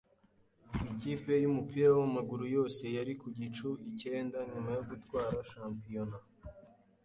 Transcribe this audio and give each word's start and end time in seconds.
Ikipe 0.91 1.31
yumupira 1.43 1.87
wamaguru 1.99 2.45
yose 2.55 2.83
yari 2.97 3.13
ku 3.21 3.27
gicu 3.37 3.67
icyenda 3.89 4.37
nyuma 4.49 4.69
yo 4.77 4.83
gutwara 4.89 5.37
shampiyona. 5.51 6.17